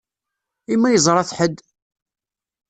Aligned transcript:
I 0.73 0.75
ma 0.77 0.89
yeẓṛa-t 0.93 1.35
ḥedd? 1.37 1.57